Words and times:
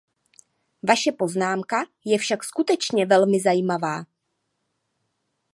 Vaše 0.83 1.11
poznámka 1.11 1.85
je 2.05 2.17
však 2.17 2.43
skutečně 2.43 3.05
velmi 3.05 3.39
zajímavá. 3.41 4.03